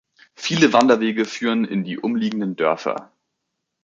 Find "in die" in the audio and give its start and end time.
1.63-1.99